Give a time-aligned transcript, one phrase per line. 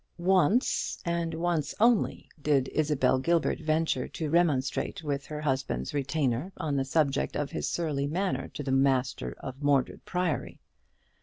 [0.17, 6.75] Once, and once only, did Isabel Gilbert venture to remonstrate with her husband's retainer on
[6.75, 10.59] the subject of his surly manner to the master of Mordred Priory.